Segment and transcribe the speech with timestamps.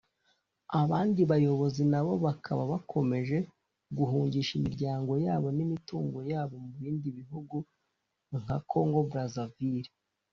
[0.81, 3.37] abandi bayobozi nabo bakaba bakomeje
[3.97, 7.57] guhungisha imiryango yabo n’imitungo yabo mu bindi bihugu
[8.41, 9.91] nka Congo Brazzaville